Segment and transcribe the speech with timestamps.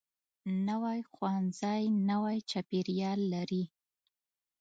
[0.67, 3.63] نوی ښوونځی نوی چاپیریال لري